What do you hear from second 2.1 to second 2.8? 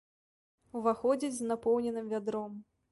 вядром.